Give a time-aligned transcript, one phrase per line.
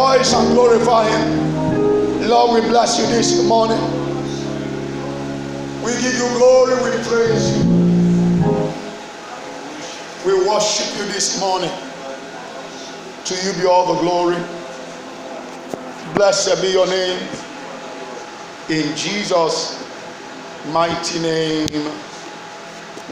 [0.00, 2.26] voice and glorify Him.
[2.26, 3.78] Lord, we bless you this morning.
[5.84, 7.64] We give you glory, we praise you.
[10.24, 11.70] We worship you this morning.
[13.26, 14.42] To you be all the glory.
[16.14, 17.20] Blessed be your name.
[18.70, 19.86] In Jesus'
[20.68, 21.68] mighty name,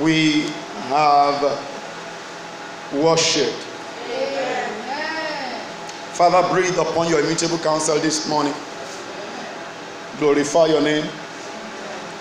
[0.00, 0.48] we
[0.88, 1.42] have
[2.94, 3.67] worshipped.
[6.18, 8.52] Father, breathe upon your immutable counsel this morning.
[10.18, 11.08] Glorify your name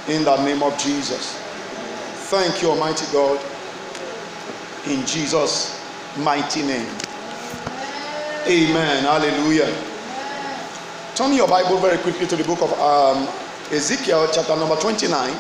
[0.08, 1.34] in the name of Jesus.
[2.30, 3.44] Thank you, Almighty God,
[4.86, 5.82] in Jesus'
[6.20, 6.88] mighty name.
[8.46, 9.04] Amen.
[9.04, 9.76] Hallelujah.
[11.16, 13.28] Turn your Bible very quickly to the book of um,
[13.72, 15.34] Ezekiel, chapter number 29,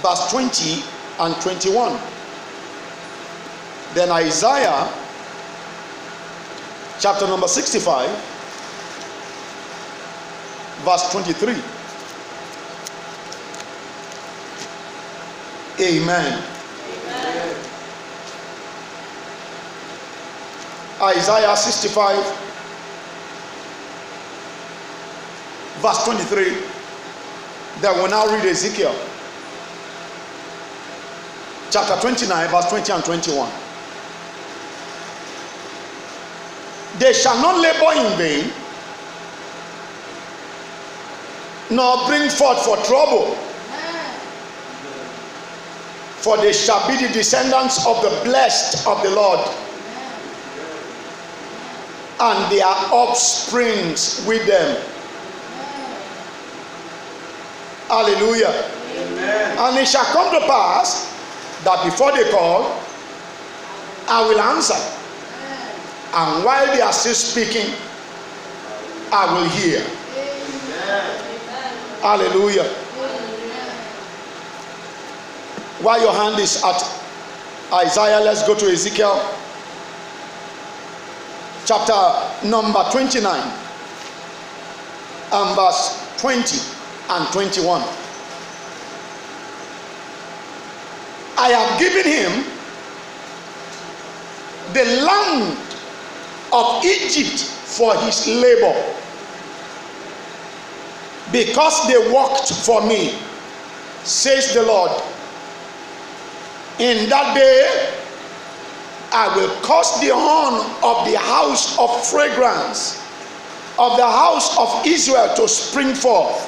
[0.00, 0.82] verse 20
[1.20, 2.00] and 21.
[3.92, 4.90] Then Isaiah
[7.00, 8.08] chapter number 65,
[10.84, 11.52] verse 23.
[15.80, 16.42] Amen.
[17.00, 17.56] Amen.
[21.00, 22.16] Isaiah 65,
[25.80, 26.56] verse 23.
[27.80, 28.94] Then we'll now read Ezekiel
[31.70, 33.67] chapter 29, verse 20 and 21.
[36.98, 38.52] They shall not labor in vain,
[41.70, 43.36] nor bring forth for trouble.
[46.18, 49.40] For they shall be the descendants of the blessed of the Lord,
[52.20, 54.82] and their offsprings with them.
[57.86, 58.70] Hallelujah.
[58.96, 59.58] Amen.
[59.58, 61.06] And it shall come to pass
[61.62, 62.82] that before they call,
[64.08, 64.97] I will answer.
[66.18, 67.72] And while they are still speaking,
[69.12, 69.78] I will hear.
[69.78, 71.20] Amen.
[72.02, 72.62] Hallelujah.
[72.64, 73.70] Amen.
[75.80, 76.82] While your hand is at
[77.72, 79.14] Isaiah, let's go to Ezekiel
[81.66, 83.52] chapter number 29
[85.30, 86.58] and verse 20
[87.10, 87.80] and 21.
[91.38, 92.44] I have given him
[94.72, 95.67] the land
[96.52, 98.94] of Egypt for his labor
[101.32, 103.18] because they worked for me,
[104.04, 104.92] says the Lord.
[106.78, 107.94] In that day,
[109.12, 112.98] I will cause the horn of the house of fragrance
[113.78, 116.46] of the house of Israel to spring forth.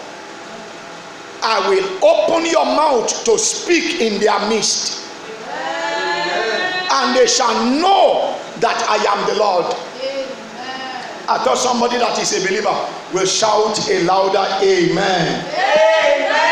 [1.42, 5.08] I will open your mouth to speak in their midst,
[5.48, 9.74] and they shall know that I am the Lord.
[11.30, 12.74] I thought somebody that is a believer
[13.14, 15.46] will shout a louder amen.
[15.54, 16.50] amen.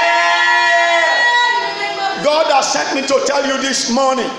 [2.23, 4.31] God has sent me to tell you this morning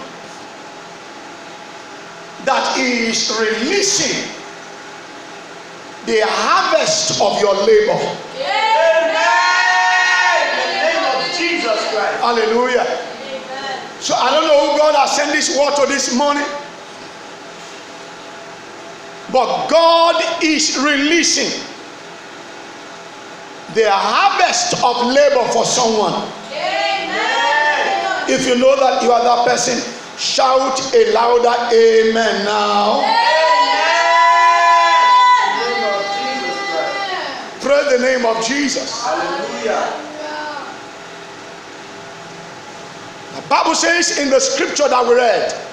[2.45, 4.31] that He is releasing
[6.05, 7.99] the harvest of your labor.
[8.39, 9.11] Amen.
[10.55, 12.15] In the name of Jesus Christ.
[12.23, 12.87] Hallelujah.
[12.87, 13.75] Amen.
[13.99, 16.47] So I don't know who God has sent this word to this morning.
[19.31, 21.63] But God is releasing
[23.75, 26.27] the harvest of labor for someone.
[26.51, 28.25] Amen.
[28.29, 29.77] If you know that you are that person,
[30.17, 33.05] shout a louder amen now.
[37.61, 39.03] Praise the name of Jesus.
[39.03, 39.93] Hallelujah.
[43.35, 45.68] The Bible says in the scripture that we read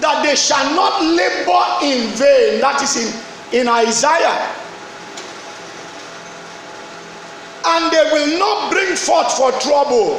[0.00, 2.60] that they shall not labor in vain.
[2.60, 4.54] That is in, in Isaiah.
[7.66, 10.18] And they will not bring forth for trouble.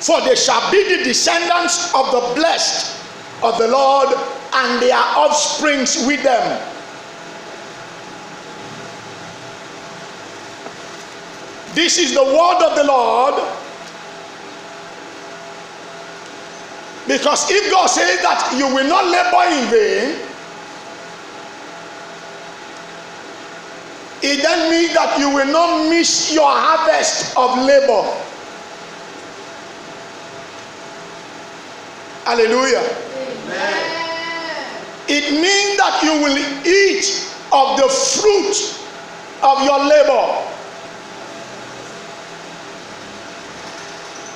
[0.00, 2.98] For they shall be the descendants of the blessed
[3.42, 4.08] of the Lord
[4.54, 6.68] and their offsprings with them.
[11.74, 13.61] This is the word of the Lord.
[17.06, 20.20] Because if God says that you will not labor in vain,
[24.22, 28.06] it then means that you will not miss your harvest of labor.
[32.24, 32.86] Hallelujah.
[33.48, 34.02] Amen.
[35.08, 38.78] It means that you will eat of the fruit
[39.42, 40.48] of your labor.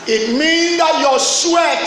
[0.09, 1.87] It means that your sweat,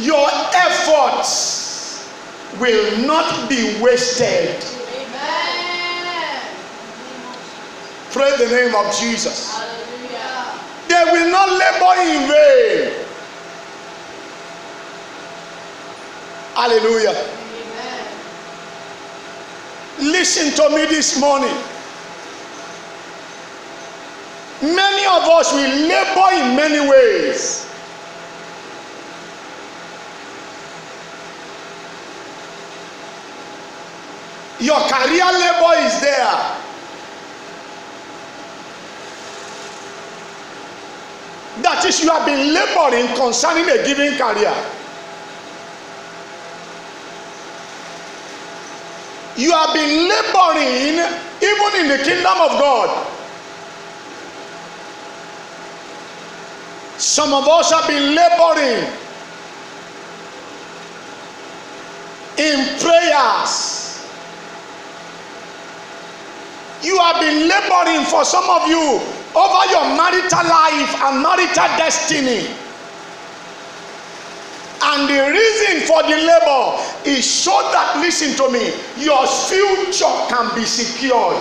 [0.00, 2.08] your efforts
[2.58, 4.64] will not be wasted.
[4.96, 6.42] Amen.
[8.10, 9.54] Praise the name of Jesus.
[9.54, 10.58] Hallelujah.
[10.88, 13.06] They will not labor in vain.
[16.54, 17.10] Hallelujah.
[17.10, 18.06] Amen.
[19.98, 21.54] Listen to me this morning.
[24.62, 27.69] Many of us will labor in many ways.
[34.70, 36.56] Your career labor is there.
[41.60, 44.54] That is, you have been laboring concerning a given career.
[49.36, 51.02] You have been laboring
[51.42, 53.08] even in the kingdom of God.
[56.96, 58.88] Some of us have been laboring
[62.38, 63.79] in prayers.
[66.82, 69.00] You have been laboring for some of you
[69.36, 72.48] over your marital life and marital destiny.
[74.82, 80.54] And the reason for the labor is so that, listen to me, your future can
[80.54, 81.36] be secured.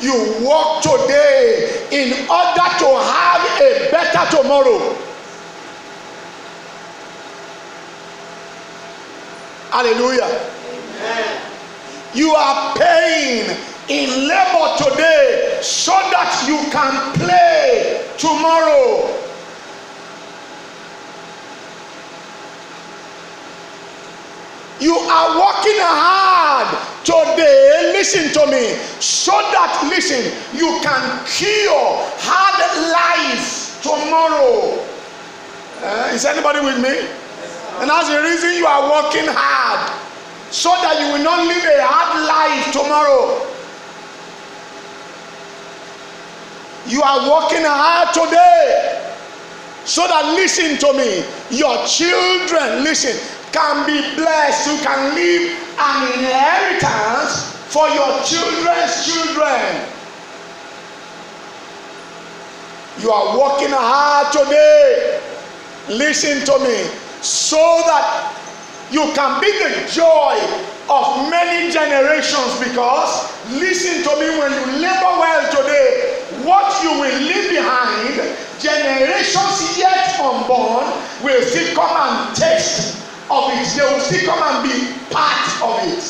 [0.00, 0.14] You
[0.46, 4.96] work today in order to have a better tomorrow.
[9.70, 10.59] Hallelujah.
[12.14, 13.56] You are paying
[13.88, 19.16] in labor today so that you can play tomorrow.
[24.80, 26.72] You are working hard
[27.04, 32.58] today, listen to me, so that, listen, you can cure hard
[32.90, 34.82] life tomorrow.
[35.82, 37.06] Uh, is anybody with me?
[37.80, 40.09] And that's the reason you are working hard
[40.50, 43.46] so that you will not live a hard life tomorrow.
[46.86, 49.00] You are working hard today
[49.84, 53.16] so that, listen to me, your children, listen,
[53.52, 54.70] can be blessed.
[54.70, 59.86] You can leave an inheritance for your children's children.
[63.00, 65.20] You are working hard today.
[65.88, 66.90] Listen to me.
[67.22, 68.39] So that
[68.90, 70.34] you can be the joy
[70.90, 77.18] of many generations because listen to me when you labor well today what you will
[77.22, 78.18] leave behind
[78.58, 80.86] generations yet unborn
[81.22, 82.98] will still come and taste
[83.30, 83.76] of it.
[83.76, 86.02] They will still come and be part of it.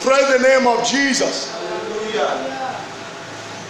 [0.00, 1.50] Praise the name of jesus.
[1.52, 2.74] Hallelujah.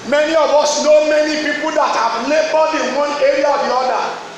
[0.08, 4.28] many of us know many people that have labored in one area or the other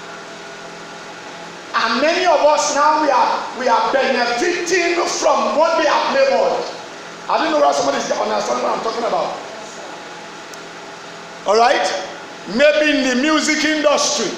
[1.72, 6.64] and many of us now we are we are benefiting from what they have labored.
[7.28, 9.37] I don't know somebody is understanding what i'm talking about.
[11.46, 11.87] All right?
[12.56, 14.31] Maybe in the music industry.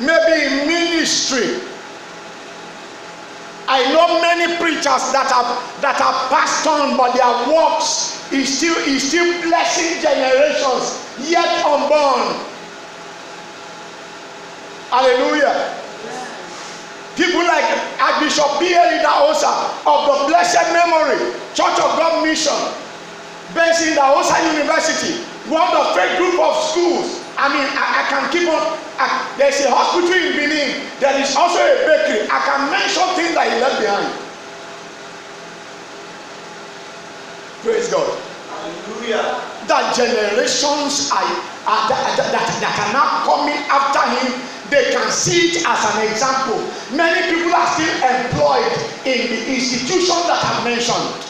[0.00, 1.60] Maybe in ministry.
[3.68, 8.76] I know many preachers that have that have passed on but their works is still
[8.86, 11.00] is still blessing generations
[11.30, 12.36] yet unborn.
[14.90, 15.81] Hallelujah
[17.16, 17.64] people like
[18.00, 19.00] archbishop B.A.
[19.00, 19.52] Idahosa
[19.84, 21.20] of the blessed memory
[21.52, 22.56] church of god mission
[23.52, 28.02] based in Idahosa university one of the faith group of schools i mean i, I
[28.08, 28.62] can keep on
[28.96, 33.04] I, there is a hospital in benin there is also a bakery i can mention
[33.18, 34.08] things that he left behind
[37.64, 38.08] praise god
[38.62, 39.42] Hallelujah.
[39.66, 41.26] that generations are,
[41.66, 45.94] are that, that, that, that are now coming after him they can see it as
[45.94, 46.56] an example.
[46.96, 48.72] Many people are still employed
[49.04, 51.28] in the institutions that i mentioned.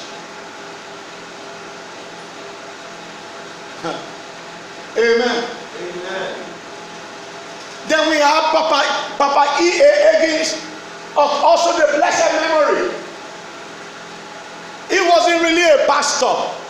[4.95, 5.45] Amen.
[5.83, 6.35] Amen.
[7.89, 8.85] then we have papa
[9.19, 10.55] papa e a higgins
[11.17, 12.95] of also the blessed memory.
[14.89, 16.63] He wasn't really a pastor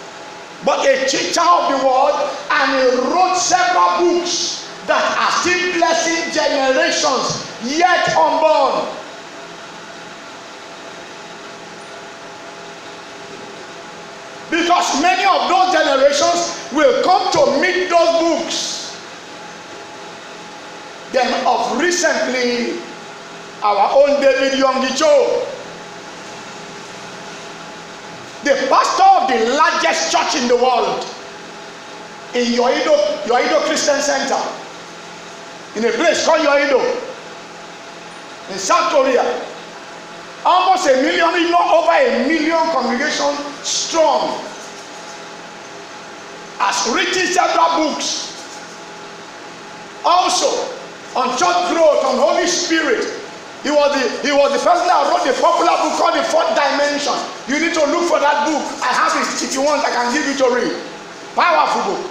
[0.65, 6.33] but a teacher of the word and he wrote several books that are still blessing
[6.33, 8.89] generations yet unborn.
[14.51, 18.99] Because many of those generations will come to meet those books.
[21.13, 22.81] Then, of recently,
[23.63, 25.47] our own David Yonggi Cho
[28.45, 31.07] the pastor of the largest church in the world
[32.35, 34.41] in Yoido, Yoido Christian Center,
[35.77, 36.81] in a place called Yoido,
[38.51, 39.25] in South Korea.
[40.45, 44.43] Almost a million, if not over a million congregation strong,
[46.59, 48.29] has written several books.
[50.05, 50.67] Also,
[51.15, 53.07] on church growth, on Holy Spirit.
[53.63, 56.51] He was the he was the person that wrote the popular book called The Fourth
[56.59, 57.15] Dimension.
[57.47, 58.59] You need to look for that book.
[58.83, 59.31] I have it.
[59.39, 60.75] If you want, I can give you to read.
[61.39, 62.03] Powerful book.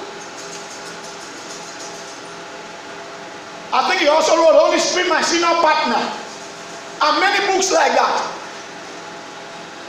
[3.74, 8.38] I think he also wrote Holy Spirit, my senior partner, and many books like that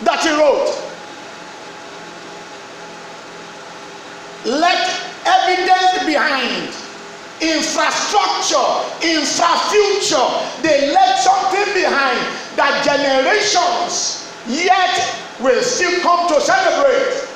[0.05, 0.71] that he wrote.
[4.45, 4.79] Let
[5.27, 6.75] evidence behind
[7.41, 8.71] infrastructure,
[9.03, 12.19] infrafuture, they left something behind
[12.57, 14.95] that generations yet
[15.41, 17.32] will still come to celebrate.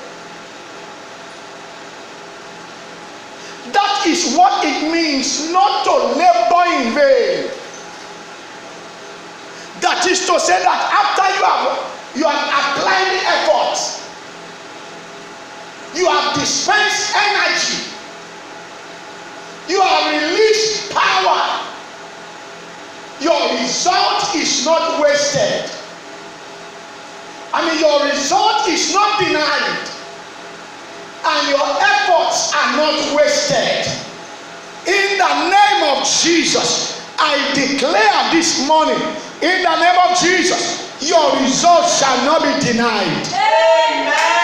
[4.06, 7.50] That is what it means not to labor in vain.
[9.82, 14.06] That is to say that after you have you have applied efforts,
[15.98, 17.82] you have dispensed energy,
[19.66, 21.66] you have released power,
[23.18, 25.68] your result is not wasted.
[27.52, 29.96] I mean, your result is not denied
[31.26, 33.83] and your efforts are not wasted.
[34.87, 39.00] In the name of Jesus, I declare this morning,
[39.42, 43.26] in the name of Jesus, your results shall not be denied.
[43.35, 44.37] Amen.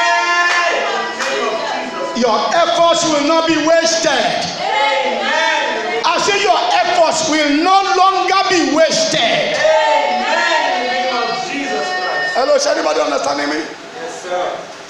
[2.18, 4.12] Your efforts will not be wasted.
[4.12, 6.02] Amen.
[6.04, 9.54] I say your efforts will no longer be wasted.
[9.54, 10.82] Amen.
[10.82, 12.34] In the name of Jesus Christ.
[12.34, 13.62] Hello, is anybody understanding me?
[13.62, 14.81] Yes, sir.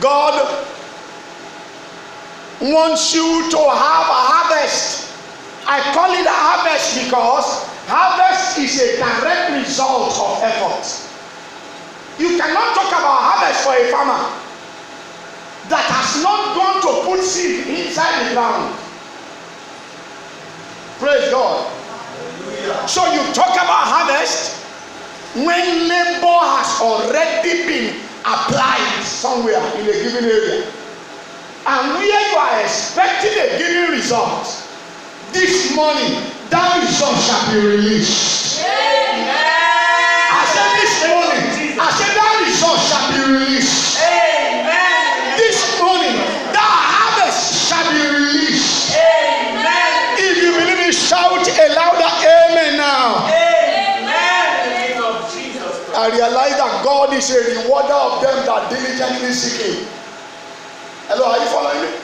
[0.00, 0.66] God
[2.60, 5.12] wants you to have a harvest.
[5.66, 10.84] I call it a harvest because harvest is a direct result of effort.
[12.18, 14.24] You cannot talk about harvest for a farmer
[15.68, 18.74] that has not gone to put seed inside the ground.
[20.98, 21.66] Praise God.
[21.66, 22.88] Hallelujah.
[22.88, 24.64] So you talk about harvest
[25.34, 30.66] when labor has already been applied somewhere in a given area.
[31.66, 34.66] And where you are expecting a given result,
[35.32, 38.64] this morning that result shall be released.
[38.64, 39.65] I
[57.06, 59.86] God is a rewarder of them that diligently seek Him.
[61.06, 61.94] Hello, are you following me?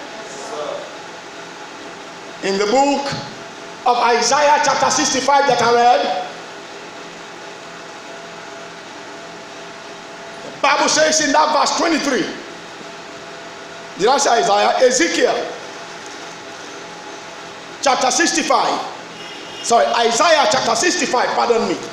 [2.48, 3.02] In the book
[3.84, 6.28] of Isaiah, chapter 65, that I read,
[10.54, 12.20] the Bible says in that verse 23,
[13.98, 14.86] did I say Isaiah?
[14.86, 15.34] Ezekiel,
[17.82, 19.64] chapter 65.
[19.64, 21.91] Sorry, Isaiah chapter 65, pardon me.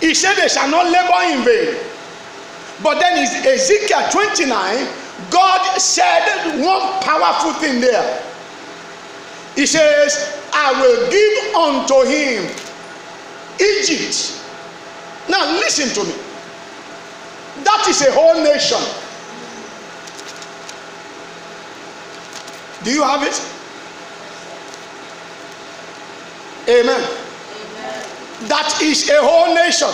[0.00, 1.76] He said they shall not labor in vain.
[2.82, 4.88] But then in Ezekiel 29,
[5.30, 8.22] God said one powerful thing there.
[9.56, 12.44] He says, I will give unto him
[13.60, 14.40] Egypt.
[15.28, 16.14] Now listen to me.
[17.64, 18.78] That is a whole nation.
[22.84, 23.42] Do you have it?
[26.68, 27.17] Amen.
[28.46, 29.88] That is a whole nation.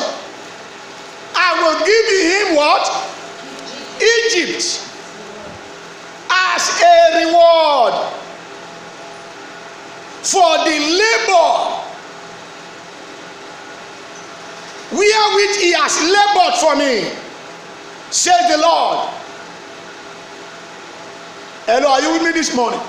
[1.35, 2.85] I will give him what?
[3.97, 4.85] Egypt
[6.31, 7.95] as a reward
[10.23, 11.85] for the labor
[14.93, 17.11] wherewith he has labored for me,
[18.11, 19.09] says the Lord.
[21.67, 22.81] Hello, are you with me this morning?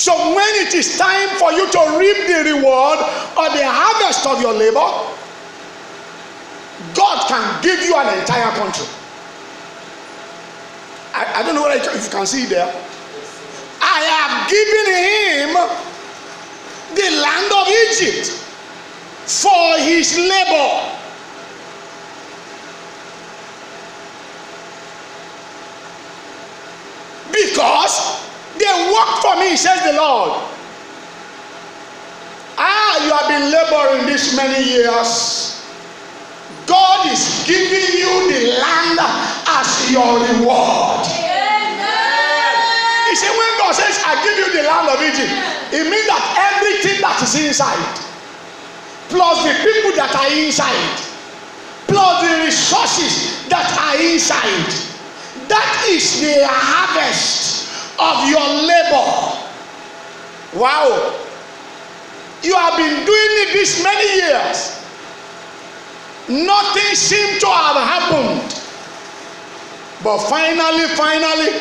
[0.00, 2.98] So when it is time for you to reap the reward
[3.36, 4.88] or the harvest of your labor,
[6.94, 8.86] God can give you an entire country.
[11.12, 12.72] I, I don't know if you can see there.
[13.82, 15.52] I have given him
[16.96, 18.30] the land of Egypt
[19.28, 20.96] for his labor.
[27.30, 28.29] Because
[28.60, 30.36] they work for me, says the Lord.
[32.60, 35.64] Ah, you have been laboring this many years.
[36.66, 41.08] God is giving you the land as your reward.
[43.08, 45.32] You see, when God says, I give you the land of Egypt,
[45.72, 47.96] it means that everything that is inside,
[49.08, 50.94] plus the people that are inside,
[51.88, 54.68] plus the resources that are inside,
[55.48, 57.59] that is the harvest
[58.00, 59.06] of your labor.
[60.56, 61.14] Wow.
[62.42, 64.80] You have been doing it this many years.
[66.28, 68.56] Nothing seemed to have happened.
[70.02, 71.60] But finally, finally,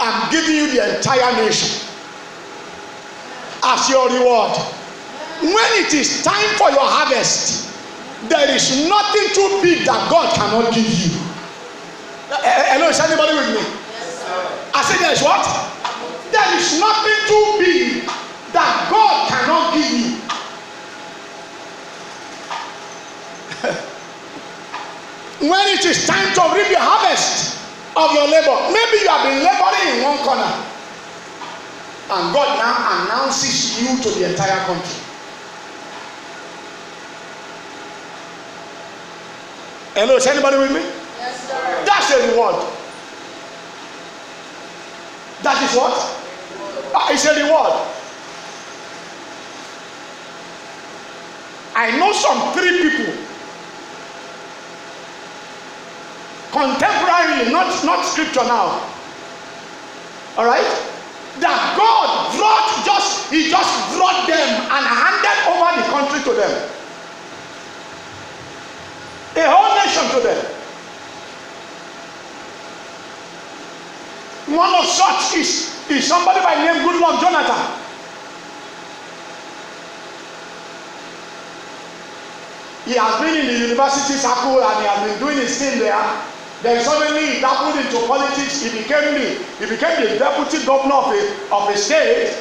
[0.00, 1.86] I'm giving you the entire nation
[3.62, 4.56] as your reward.
[5.42, 7.68] When it is time for your harvest,
[8.28, 11.18] there is nothing too big that God cannot give you.
[12.30, 13.79] Hello, is anybody with me?
[14.74, 15.42] I said there is what?
[16.30, 18.04] There is nothing too big
[18.52, 20.16] that God cannot give you.
[25.50, 27.58] when it is time to reap the harvest
[27.96, 30.54] of your labor, maybe you have been laboring in one corner,
[32.14, 35.02] and God now announces you to the entire country.
[39.94, 40.82] Hello, is anybody with me?
[41.18, 41.82] Yes, sir.
[41.84, 42.62] That's a reward.
[45.50, 45.90] That is what?
[46.94, 47.74] Ah, It's a reward.
[51.74, 53.10] I know some three people
[56.54, 58.78] contemporarily, not not scripture now.
[60.38, 60.70] All right,
[61.42, 66.54] that God brought just He just brought them and handed over the country to them,
[69.34, 70.38] a whole nation to them.
[74.50, 77.80] One of such is, is somebody by name Goodluck Jonathan.
[82.84, 85.94] He has been in the university circle and he has been doing his thing there.
[86.62, 88.62] Then suddenly he dabbled into politics.
[88.62, 92.34] He became the he became the deputy governor of a of a state.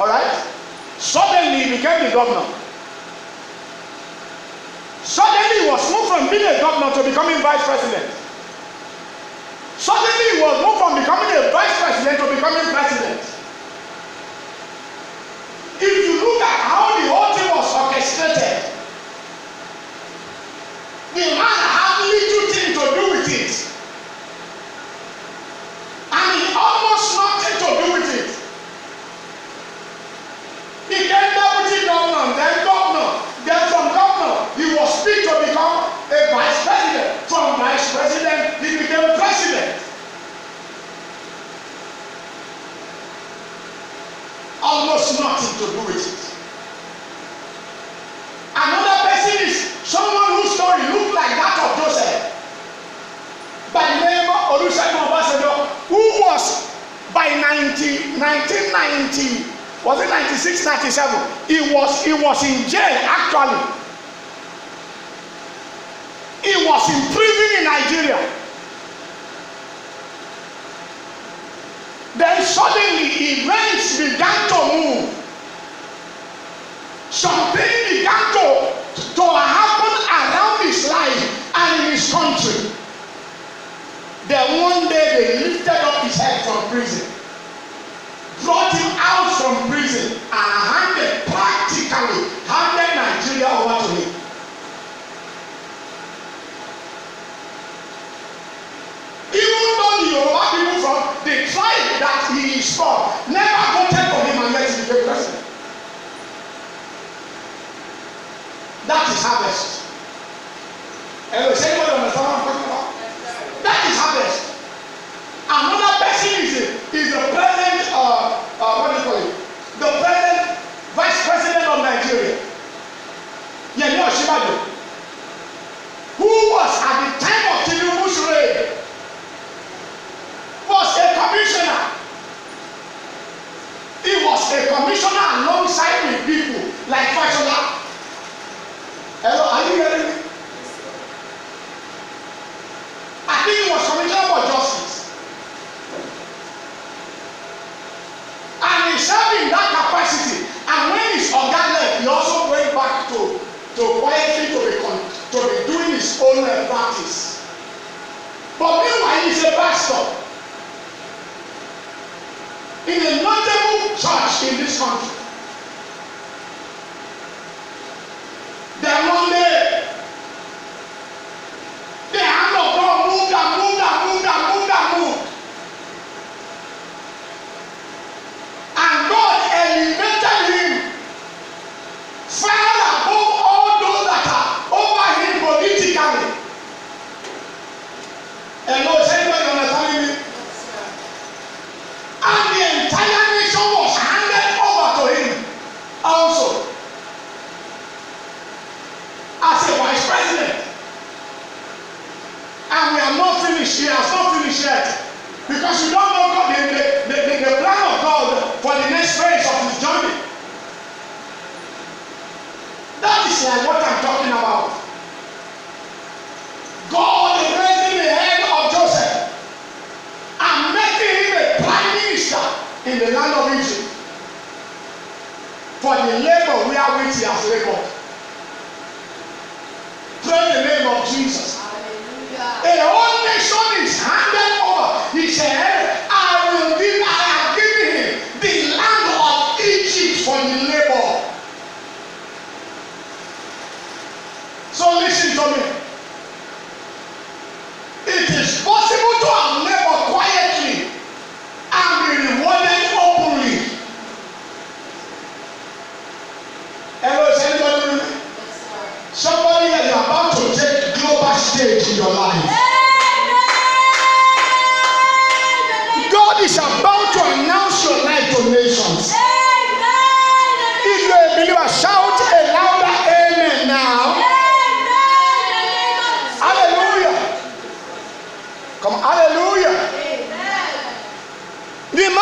[0.00, 0.32] All right.
[0.96, 2.48] Suddenly he became the governor.
[5.04, 8.23] Suddenly he was moved from being a governor to becoming vice president.
[9.84, 13.20] Suddenly he was moved from becoming a vice president to becoming president.
[15.76, 18.72] If you look at how the whole thing was orchestrated,
[21.12, 21.73] the man
[58.24, 59.44] 1990,
[59.84, 61.12] was it 96, 97?
[61.46, 63.60] He was, he was in jail actually.
[66.42, 68.20] He was in prison in Nigeria.
[72.16, 73.08] Then suddenly
[73.44, 75.10] events began to move.
[77.10, 78.72] Something began to,
[79.16, 82.70] to happen around his life and in his country.
[84.28, 87.06] Then one day they lifted up his head from prison,
[88.44, 94.10] brought him out from prison, and handed practically handed Nigeria over to him.
[99.34, 104.20] Even though the Yoruba people from the tribe that he is from never voted for
[104.28, 105.42] him and yet he became president.
[108.86, 109.80] That is harvest.
[111.32, 111.83] Hello, is anybody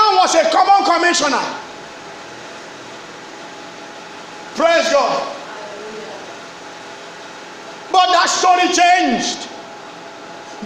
[0.03, 1.43] man was a common commissioner.
[4.55, 5.37] Praise God.
[7.91, 9.49] But that story changed.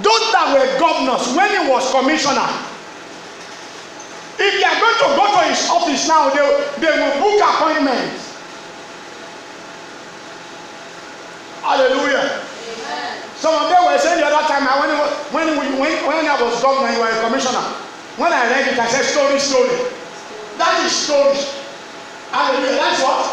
[0.02, 2.46] Those that were governors when he was commissioner,
[4.38, 6.44] if they are going to go to his office now, they,
[6.78, 8.36] they will book appointments.
[11.62, 12.42] Hallelujah.
[13.36, 16.60] Some of them were saying the other time when, was- when, when, when I was
[16.62, 17.64] governor, you were a commissioner.
[18.16, 19.76] When I read it, I said story, story.
[20.56, 21.36] That is story.
[22.32, 22.80] Hallelujah.
[22.80, 23.28] That's what?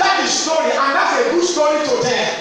[0.00, 2.32] That is story, and that's a good story to tell.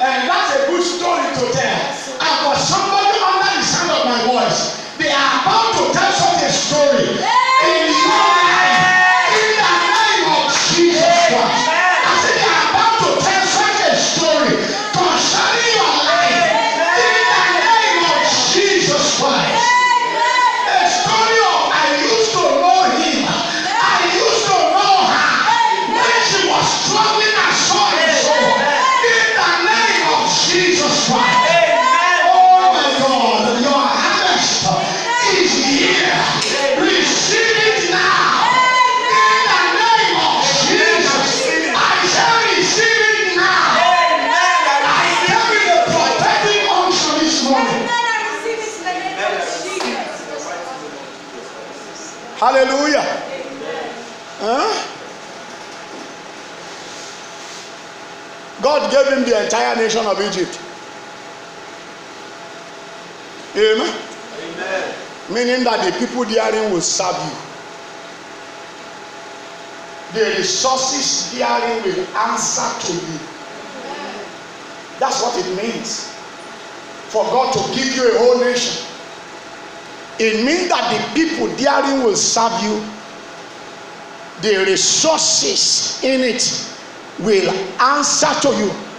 [0.00, 1.84] And that's a good story to tell.
[2.16, 6.48] And for somebody under the sound of my voice, they are about to tell such
[6.48, 8.51] a story in your
[59.62, 60.60] entire nation of Egypt.
[63.54, 63.94] Amen.
[64.42, 64.94] Amen.
[65.30, 67.36] Meaning that the people therein will serve you.
[70.18, 73.18] The resources therein will answer to you.
[74.98, 76.08] That's what it means
[77.08, 78.86] for God to give you a whole nation.
[80.18, 82.82] It means that the people therein will serve you.
[84.40, 86.42] The resources in it
[87.20, 88.91] will answer to you.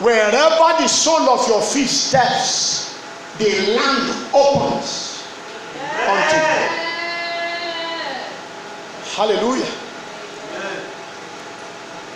[0.00, 2.96] Wherever the sole of your feet steps,
[3.38, 5.24] the land opens
[6.06, 6.78] unto you.
[9.16, 9.72] Hallelujah.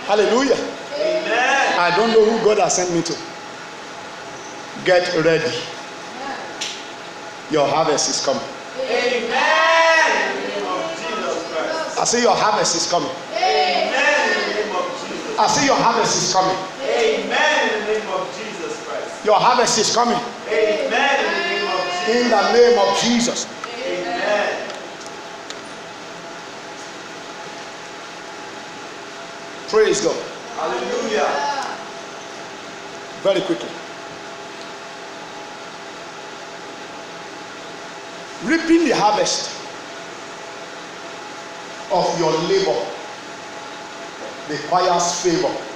[0.07, 0.57] Hallelujah.
[1.79, 3.16] I don't know who God has sent me to.
[4.85, 5.53] Get ready.
[7.51, 8.42] Your harvest is coming.
[11.99, 13.11] I say your harvest is coming.
[15.38, 16.71] I say your harvest is coming.
[19.24, 20.18] Your harvest is coming.
[20.48, 21.12] Amen.
[22.11, 23.46] In the name of Jesus.
[23.78, 24.68] Amen.
[29.68, 30.16] Praise God.
[30.56, 31.28] Hallelujah.
[33.22, 33.68] Very quickly.
[38.44, 39.56] Reaping the harvest
[41.92, 42.85] of your labor
[44.50, 45.71] requires favor.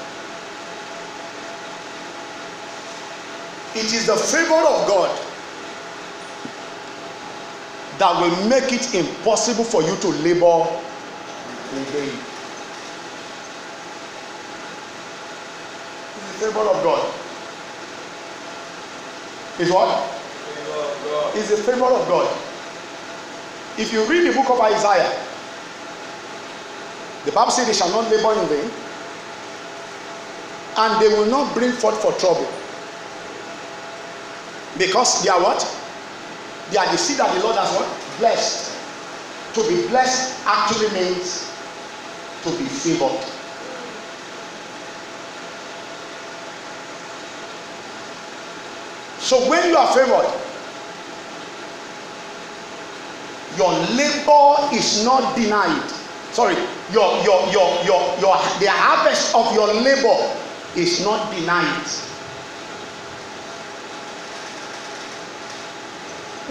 [3.76, 5.10] It is the favor of God
[7.98, 10.64] that will make it impossible for you to labor
[11.76, 12.08] in vain.
[16.16, 17.04] It's the favor of God.
[19.60, 20.12] Is what?
[21.36, 22.34] Is the favor of God.
[23.78, 25.12] If you read the book of Isaiah,
[27.26, 28.70] the Bible says they shall not labor in vain,
[30.78, 32.48] and they will not bring forth for trouble.
[34.78, 35.60] Because they are what?
[36.70, 37.88] They are the seed that the Lord has what?
[38.18, 38.72] Blessed.
[39.54, 41.50] To be blessed actually means
[42.42, 43.24] to be favored.
[49.18, 50.30] So when you are favored,
[53.56, 55.90] your labor is not denied.
[56.32, 56.54] Sorry,
[56.92, 60.30] your your your your your the harvest of your labor
[60.76, 61.86] is not denied.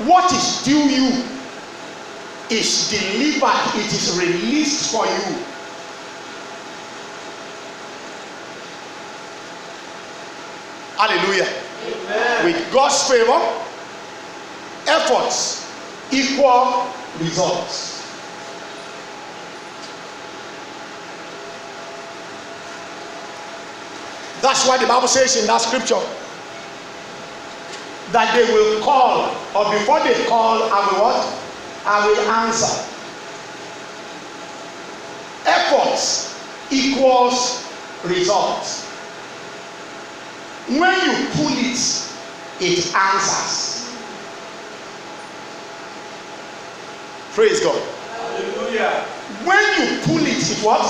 [0.04, 1.24] What is due you
[2.50, 5.46] is delivered, it is released for you.
[10.98, 11.48] Hallelujah.
[11.86, 12.46] Amen.
[12.46, 13.40] With God's favor,
[14.88, 15.72] efforts
[16.12, 16.88] equal
[17.20, 17.96] results.
[24.42, 26.00] That's why the Bible says in that scripture
[28.16, 31.20] that they will call, or before they call, I will what?
[31.86, 32.90] I will answer.
[35.46, 36.34] Efforts
[36.72, 37.68] equals
[38.06, 38.86] results.
[40.70, 41.76] When you pull it,
[42.62, 43.94] it answers.
[47.34, 47.84] Praise God.
[48.12, 49.04] Hallelujah.
[49.44, 50.88] When you pull it, it what?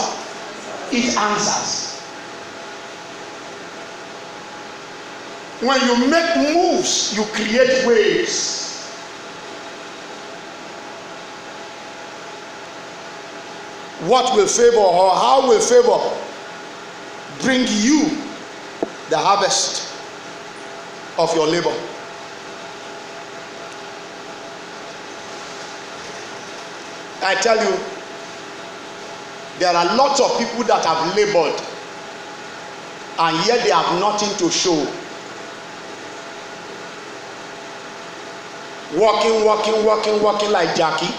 [0.92, 1.95] It answers.
[5.62, 8.64] When you make moves, you create waves.
[14.08, 15.98] What will favor or how will favor
[17.42, 18.10] bring you
[19.10, 19.94] the harvest
[21.18, 21.74] of your labor?
[27.24, 27.80] I tell you,
[29.58, 31.60] there are lots of people that have labored
[33.18, 34.86] and yet they have nothing to show.
[38.96, 41.14] Walking, walking, walking, walking like Jackie,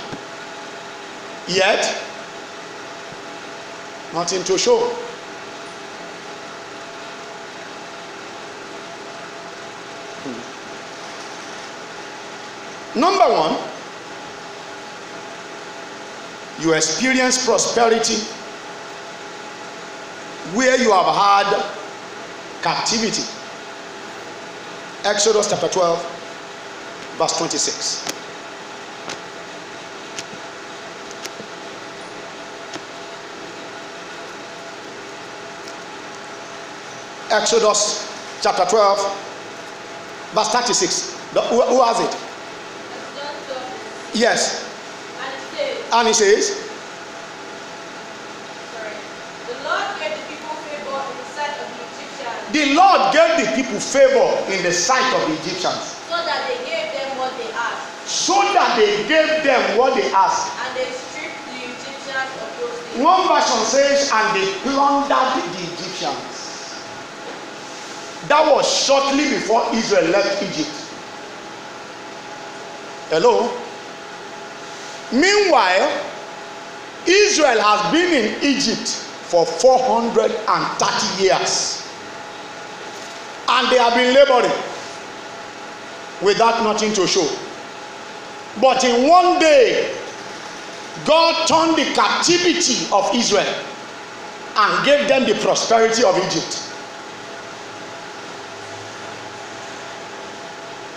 [1.46, 1.84] yet
[4.14, 4.78] nothing to show.
[10.24, 10.40] Hmm.
[13.00, 13.56] Number one,
[16.60, 18.16] you experience prosperity
[20.54, 21.62] where you have had
[22.62, 23.22] captivity.
[25.04, 26.15] Exodus chapter 12,
[27.18, 28.12] verse 26.
[37.30, 38.06] Exodus
[38.42, 38.98] chapter 12,
[40.34, 41.12] verse 36.
[41.32, 42.16] The- who, who has it?
[44.14, 44.62] Yes.
[45.92, 46.62] And he says,
[52.52, 55.95] the Lord gave the people favor in the sight of the Egyptians,
[58.26, 60.50] so that they gave them what they asked.
[60.66, 63.04] and they stripped the Egyptians of those things.
[63.04, 66.34] One version says, and they plundered the Egyptians.
[68.26, 70.74] That was shortly before Israel left Egypt.
[73.10, 73.46] Hello?
[75.12, 75.86] Meanwhile,
[77.06, 78.88] Israel has been in Egypt
[79.30, 81.86] for 430 years.
[83.48, 84.50] And they have been laboring
[86.20, 87.45] without nothing to show.
[88.60, 89.94] But in one day,
[91.04, 93.54] God turned the captivity of Israel
[94.56, 96.62] and gave them the prosperity of Egypt.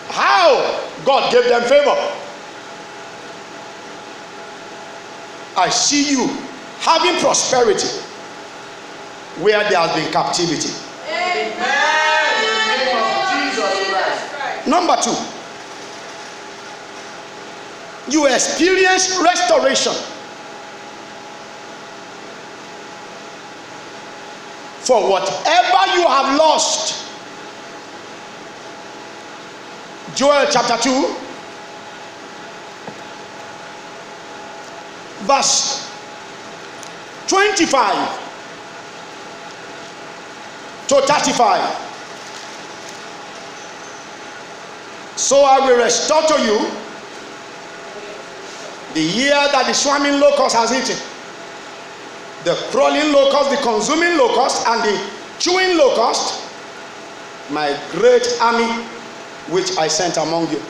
[0.10, 1.96] How God gave them favor?
[5.58, 6.28] I see you
[6.80, 7.88] having prosperity
[9.42, 10.70] where there has been captivity.
[11.08, 11.54] Amen.
[12.40, 14.68] In the name of Jesus Christ.
[14.68, 15.39] Number two,
[18.12, 19.94] you experience restoration
[24.82, 27.06] for whatever you have lost.
[30.16, 31.16] Joel chapter 2,
[35.28, 35.90] verse
[37.28, 38.30] 25
[40.88, 41.86] to 35.
[45.16, 46.79] So I will restore to you
[49.00, 51.00] the year that the swarming locust has eaten,
[52.44, 55.10] the crawling locust, the consuming locust, and the
[55.40, 56.44] chewing locust,
[57.50, 58.68] my great army
[59.56, 60.62] which I sent among you.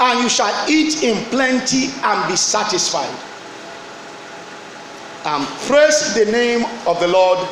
[0.00, 3.12] And you shall eat in plenty and be satisfied.
[5.26, 7.46] And praise the name of the Lord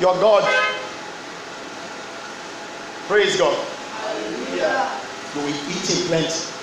[0.00, 0.44] your God.
[3.08, 3.56] Praise God.
[3.56, 4.90] Hallelujah.
[5.34, 6.59] You will eat in plenty.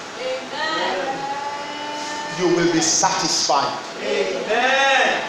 [0.58, 2.40] Amen.
[2.40, 3.78] You will be satisfied.
[4.02, 5.24] Amen.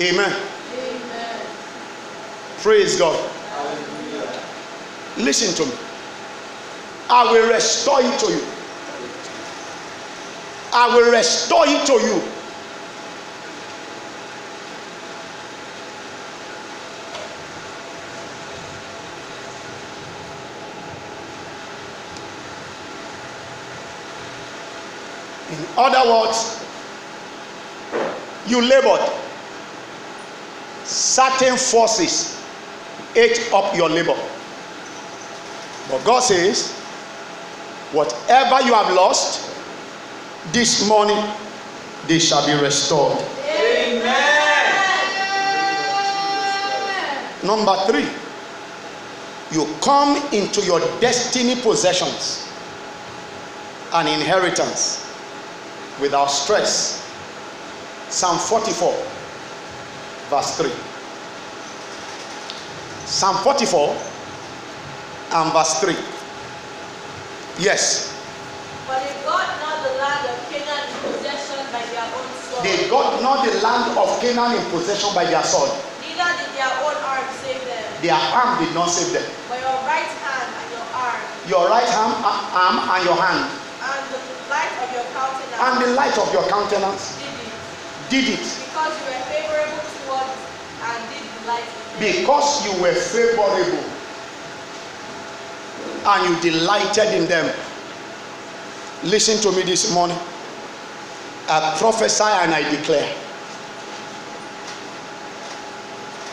[0.00, 0.32] Amen.
[0.72, 1.40] Amen.
[2.58, 3.18] Praise God.
[3.50, 4.42] Hallelujah.
[5.16, 5.78] Listen to me.
[7.10, 8.44] I will restore it to you.
[10.72, 12.37] I will restore it to you.
[25.50, 26.62] In other words,
[28.46, 29.00] you labored.
[30.84, 32.38] Certain forces
[33.14, 34.16] ate up your labor.
[35.90, 36.72] But God says,
[37.92, 39.50] whatever you have lost
[40.52, 41.22] this morning,
[42.06, 43.18] they shall be restored.
[43.46, 44.28] Amen.
[47.44, 48.06] Number three,
[49.50, 52.46] you come into your destiny possessions
[53.94, 55.07] and inheritance
[56.00, 57.04] without stress.
[58.08, 58.92] Psalm 44,
[60.30, 60.70] verse 3.
[63.06, 63.96] Psalm 44
[65.32, 65.96] and verse 3.
[67.58, 68.14] Yes,
[68.86, 72.62] But they got not the land of Canaan in possession by their own sword.
[72.64, 75.72] they got not the land of Canaan in possession by their sword.
[76.00, 79.26] Neither did their own arm save them, Their arm did not save them.
[79.50, 84.02] but your right hand and your arm, Your right hand, arm and your hand, and
[84.14, 87.18] the light of your countenance and the light of your countenance
[88.08, 90.36] did did it, it because you were favorable towards
[90.82, 91.62] and did in them.
[92.00, 93.84] because you were favorable
[96.06, 97.54] and you delighted in them.
[99.04, 100.18] Listen to me this morning.
[101.48, 103.14] I prophesy and I declare.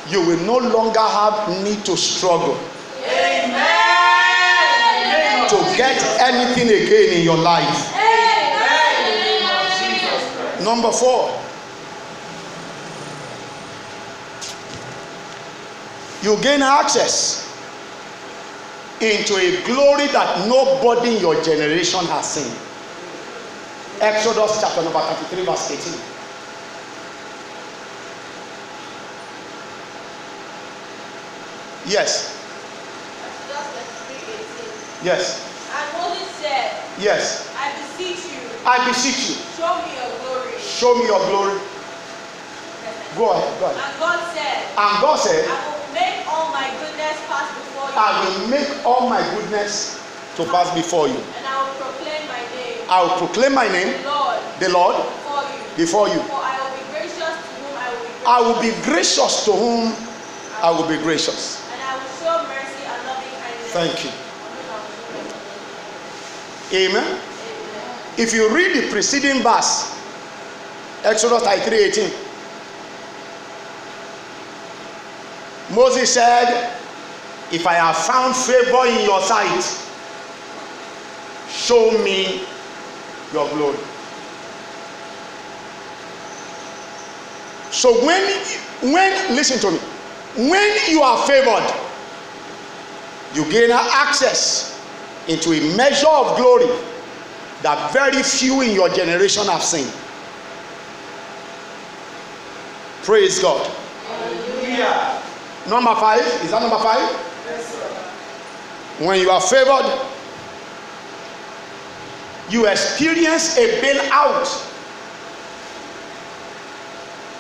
[0.08, 2.58] You will no longer have need to struggle
[3.04, 3.56] Amen.
[5.50, 7.95] to get anything again in your life.
[10.66, 11.30] Number four,
[16.24, 17.46] you gain access
[19.00, 22.52] into a glory that nobody in your generation has seen.
[24.02, 26.02] Exodus chapter number 33, verse 18.
[31.86, 32.34] Yes,
[33.22, 33.68] Exodus
[34.10, 35.06] 33:18.
[35.06, 37.54] yes, And Moses said, yes.
[37.56, 40.05] I beseech you, I beseech you, show me your.
[40.76, 41.56] Show me your glory.
[43.16, 43.80] Go ahead, go ahead.
[43.80, 47.96] And God said, And God said, I will make all my goodness pass before you,
[47.96, 49.96] I will make all my goodness
[50.36, 51.16] to pass before you.
[51.16, 54.96] and I will proclaim my name, I will proclaim my name, the Lord, the Lord,
[55.00, 55.48] before
[55.80, 56.20] before you.
[56.20, 56.28] you.
[56.28, 59.34] For I will be gracious to whom I will be gracious, I will be gracious
[59.48, 59.84] to whom
[60.60, 61.64] I will be gracious.
[61.72, 63.72] and I will show mercy and loving kindness.
[63.72, 64.12] Thank you.
[66.76, 67.00] Amen.
[67.00, 67.20] Amen.
[68.18, 69.95] If you read the preceding verse,
[71.06, 72.12] Exodus 33 18,
[75.76, 76.74] Moses said,
[77.52, 79.64] If I have found favor in your sight,
[81.50, 82.42] show me
[83.32, 83.78] your glory.
[87.72, 88.24] So when
[88.92, 91.72] when listen to me, when you are favored,
[93.36, 94.82] you gain access
[95.28, 96.68] into a measure of glory
[97.62, 99.88] that very few in your generation have seen.
[103.06, 103.68] Praise God.
[104.08, 105.22] Hallelujah.
[105.70, 106.98] Number five, is that number five?
[107.46, 109.06] Yes, sir.
[109.06, 109.86] When you are favored,
[112.50, 114.48] you experience a bailout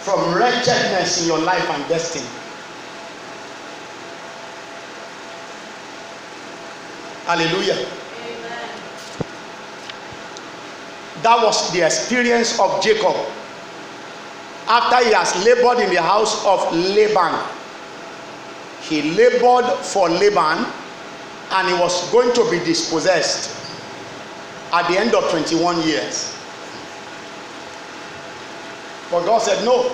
[0.01, 2.27] from wretchedness in your life and destiny.
[7.25, 7.73] Hallelujah.
[7.73, 8.69] Amen.
[11.23, 13.15] That was the experience of Jacob
[14.67, 17.39] after he has labored in the house of Laban.
[18.81, 20.65] He labored for Laban
[21.51, 23.55] and he was going to be dispossessed
[24.73, 26.35] at the end of 21 years.
[29.11, 29.89] But God said, No.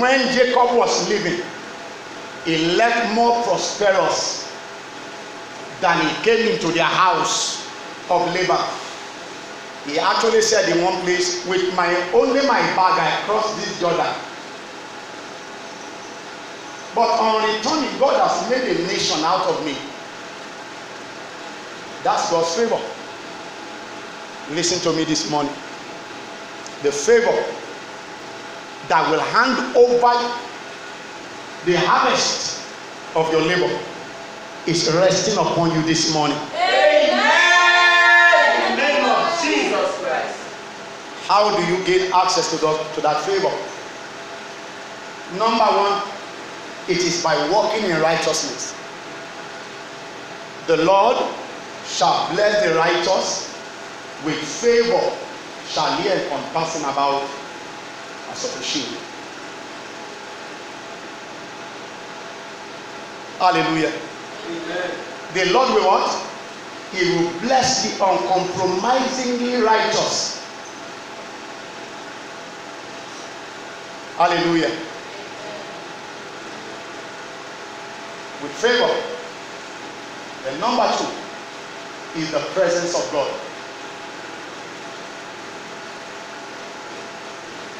[0.00, 1.44] When Jacob was living,
[2.44, 4.52] he left more prosperous
[5.80, 7.64] than he came into the house
[8.10, 8.85] of Laban.
[9.86, 14.12] He actually said in one place, with my only my bag I crossed this Jordan.
[16.94, 19.76] But on returning, God has made a nation out of me.
[22.02, 22.80] That's God's favor.
[24.54, 25.52] Listen to me this morning.
[26.82, 27.36] The favor
[28.88, 30.14] that will hand over
[31.64, 32.62] the harvest
[33.14, 33.78] of your labor
[34.66, 36.38] is resting upon you this morning.
[41.28, 43.50] How do you gain access to, the, to that favor?
[45.38, 46.02] Number one,
[46.88, 48.74] it is by walking in righteousness.
[50.68, 51.16] The Lord
[51.86, 53.52] shall bless the righteous
[54.24, 55.02] with favor,
[55.68, 57.28] shall he encompass him about
[58.30, 58.96] as of a shield.
[63.38, 63.92] Hallelujah.
[64.46, 64.90] Amen.
[65.34, 66.08] The Lord will what?
[66.92, 70.35] He will bless the uncompromisingly righteous.
[74.16, 74.70] Hallelujah.
[78.42, 78.94] With favor.
[80.44, 83.30] The number two is the presence of God.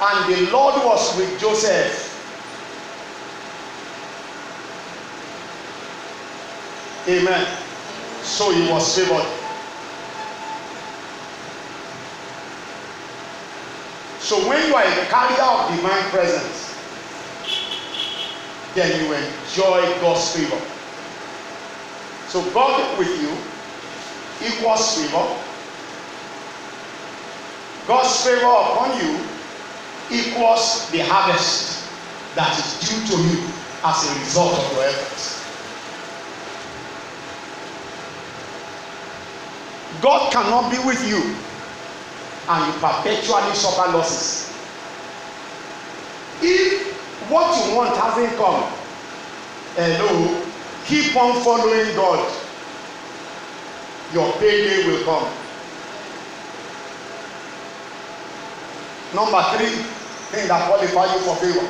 [0.03, 2.13] And the Lord was with Joseph.
[7.09, 7.47] Amen.
[8.23, 9.46] So he was favored.
[14.27, 16.75] So when you are a carrier of divine presence,
[18.75, 20.61] then you enjoy God's favor.
[22.27, 23.31] So God with you
[24.45, 25.25] equals favor.
[27.87, 29.21] God's favor upon you
[30.11, 31.89] equals the harvest
[32.35, 33.49] that is due to you
[33.85, 35.41] as a result of your efforts.
[40.03, 41.46] God cannot be with you
[42.49, 44.53] and you perpetually suffer losses.
[46.43, 46.93] If
[47.31, 48.63] what you want hasn't come,
[49.75, 50.43] hello,
[50.87, 52.33] keep on following God.
[54.13, 55.29] Your payday will come.
[59.15, 59.83] Number three
[60.31, 61.69] thing that qualify you for favor.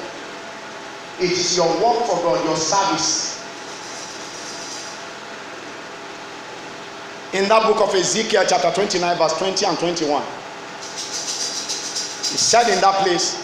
[1.21, 3.37] It is your work for God, your service.
[7.37, 10.25] in that book of Ezekiel, chapter 29, verse 20 and 21.
[12.37, 13.43] He said in that place,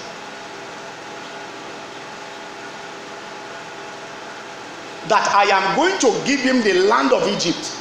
[5.09, 7.75] that I am going to give him the land of Egypt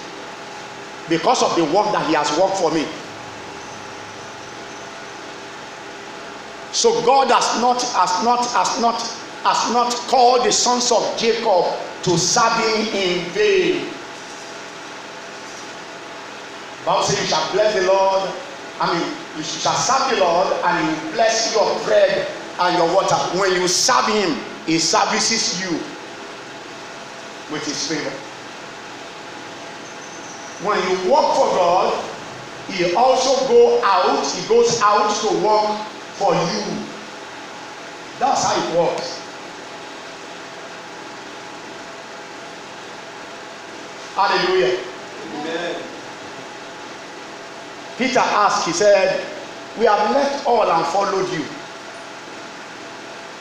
[1.10, 2.88] because of the work that he has worked for me.
[6.72, 9.02] So God has not, has not, has not,
[9.44, 11.66] has not called the sons of Jacob
[12.04, 13.86] to serve him in vain.
[16.86, 18.32] Bible says you shall bless the Lord.
[18.80, 22.28] I mean, you shall serve the Lord and he will bless your bread
[22.60, 23.16] and your water.
[23.40, 25.78] When you serve him, he services you
[27.52, 28.12] with his favor.
[30.66, 32.06] When you work for God,
[32.68, 36.88] he also go out, he goes out to work for you.
[38.20, 39.20] That's how it works.
[44.16, 44.78] Hallelujah.
[45.34, 45.91] Amen.
[48.02, 49.22] Peter asked, he said,
[49.78, 51.46] We have left all and followed you.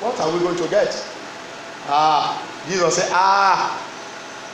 [0.05, 0.93] What are we going to get?
[1.89, 2.37] Ah,
[2.69, 3.73] Jesus said, Ah.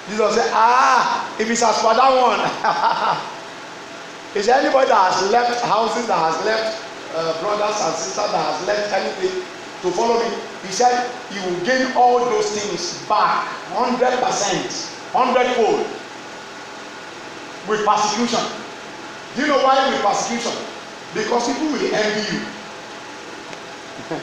[0.09, 2.39] Jesus said, Ah, if it's as for that one.
[4.39, 6.87] Is there anybody that has left houses, that has left
[7.17, 9.43] uh, brothers and sisters, that has left anything
[9.83, 10.31] to follow me?
[10.63, 13.43] He said, You will gain all those things back
[13.75, 15.83] 100%, 100 fold
[17.67, 18.66] with persecution.
[19.37, 20.53] Do you know why with persecution?
[21.13, 22.43] Because people will envy you.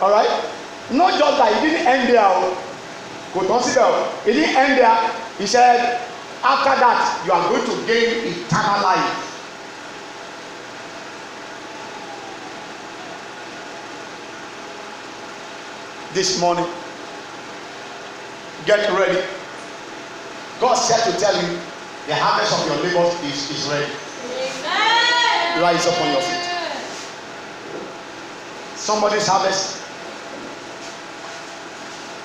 [0.00, 0.30] All right?
[0.92, 2.22] Not just that he didn't end there.
[2.24, 2.56] o.
[3.34, 4.06] Kò tán síbẹ̀ o.
[4.24, 4.98] He didn't end there.
[5.38, 6.00] He said,
[6.42, 9.26] after that, you are going to gain eternal life.
[16.14, 16.66] This morning,
[18.66, 19.20] get ready.
[20.60, 21.58] God said to tell you,
[22.08, 23.84] the harvest of your labor is, is ready.
[24.24, 25.60] Amen.
[25.60, 26.48] Rise up on your feet.
[28.76, 29.84] Somebody's harvest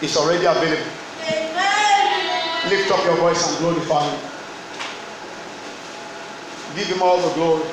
[0.01, 0.89] is already available.
[1.27, 2.69] Amen.
[2.69, 4.19] Lift up your voice and glorify Him.
[6.77, 7.63] Give Him all the glory.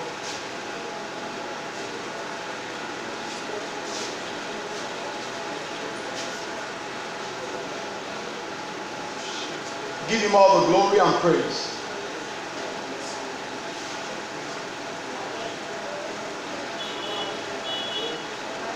[10.08, 11.70] Give Him all the glory and praise.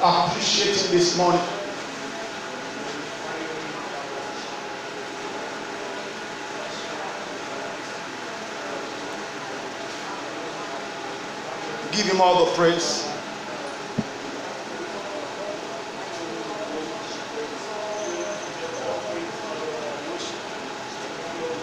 [0.05, 1.41] appreciating this morning.
[11.91, 13.11] Give him all the praise.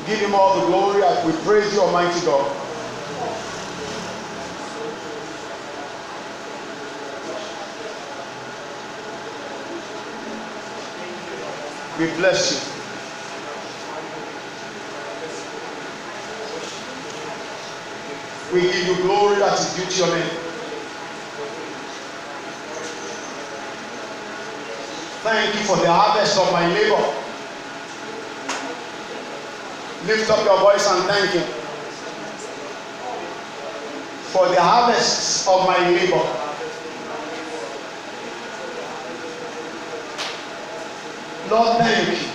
[0.08, 2.61] Give him all the glory as we praise you, Almighty God.
[12.02, 12.58] We bless you.
[18.52, 20.30] We give you glory that is due to your name.
[25.22, 27.06] Thank you for the harvest of my labor.
[30.08, 31.44] Lift up your voice and thank Him
[34.34, 36.41] for the harvest of my labor.
[41.52, 42.28] Lord, thank you.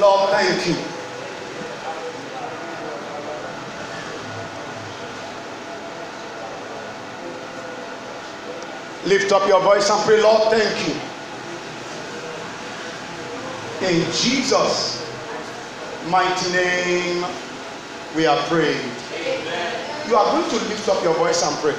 [0.00, 0.74] Lord, thank you.
[9.08, 10.94] Lift up your voice and pray, Lord, thank you.
[13.86, 15.08] In Jesus'
[16.08, 17.24] mighty name,
[18.16, 19.03] we are praying.
[20.08, 21.74] You are going to lift up your voice and pray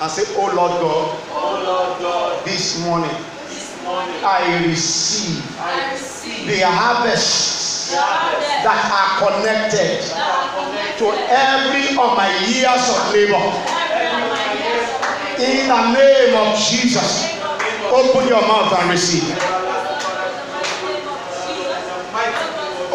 [0.00, 3.10] and say, Oh Lord God, Oh Lord God, this morning
[3.48, 11.02] this morning I receive I receive the harvests harvest that are connected that are connected
[11.02, 13.42] to every of my years of labor.
[13.42, 15.50] Every of my years of labor.
[15.50, 17.34] In the name of Jesus,
[17.90, 19.34] open your mouth and receive.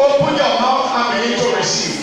[0.00, 1.95] Open your mouth and begin to receive.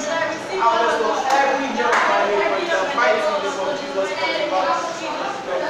[0.58, 2.80] harvest of every year of my labor in the
[3.60, 5.64] of Jesus Christ.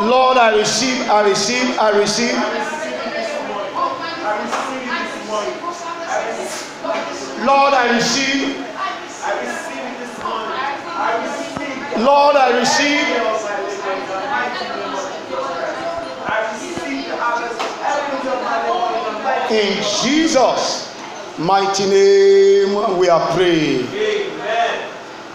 [0.00, 2.34] Lord, I receive, I receive, I receive.
[2.34, 2.73] I receive
[7.44, 8.56] Lord, I receive.
[11.98, 13.24] Lord, I receive.
[19.50, 20.94] In Jesus'
[21.38, 23.86] mighty name, we are praying.
[23.88, 24.83] Amen.